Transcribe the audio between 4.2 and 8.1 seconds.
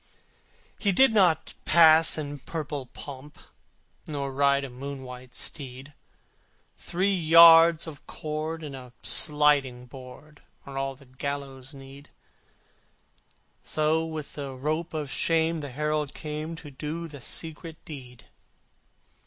ride a moon white steed. Three yards of